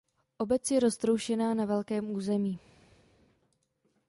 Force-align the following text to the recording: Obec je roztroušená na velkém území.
Obec 0.37 0.71
je 0.71 0.79
roztroušená 0.79 1.53
na 1.53 1.65
velkém 1.65 2.11
území. 2.11 2.59